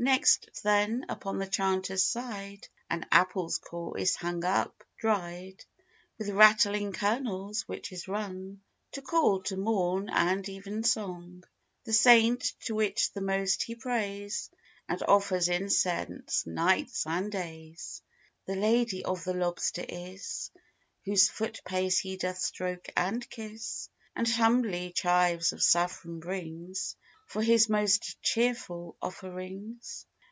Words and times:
Next 0.00 0.48
then, 0.62 1.06
upon 1.08 1.38
the 1.38 1.46
chanter's 1.48 2.04
side 2.04 2.68
An 2.88 3.04
apple's 3.10 3.58
core 3.58 3.98
is 3.98 4.14
hung 4.14 4.44
up 4.44 4.84
dried, 4.96 5.64
With 6.18 6.28
rattling 6.28 6.92
kernels, 6.92 7.62
which 7.62 7.90
is 7.90 8.06
rung 8.06 8.60
To 8.92 9.02
call 9.02 9.42
to 9.42 9.56
morn 9.56 10.08
and 10.08 10.48
even 10.48 10.84
song. 10.84 11.42
The 11.82 11.92
saint, 11.92 12.44
to 12.60 12.76
which 12.76 13.12
the 13.12 13.20
most 13.20 13.64
he 13.64 13.74
prays 13.74 14.50
And 14.88 15.02
offers 15.02 15.48
incense 15.48 16.46
nights 16.46 17.04
and 17.04 17.32
days, 17.32 18.00
The 18.46 18.54
lady 18.54 19.04
of 19.04 19.24
the 19.24 19.34
lobster 19.34 19.84
is, 19.88 20.52
Whose 21.06 21.28
foot 21.28 21.62
pace 21.64 21.98
he 21.98 22.16
doth 22.16 22.38
stroke 22.38 22.86
and 22.96 23.28
kiss, 23.28 23.90
And, 24.14 24.28
humbly, 24.28 24.92
chives 24.92 25.52
of 25.52 25.60
saffron 25.62 26.20
brings 26.20 26.94
For 27.28 27.40
his 27.42 27.68
most 27.68 28.20
cheerful 28.22 28.96
offerings. 29.02 30.06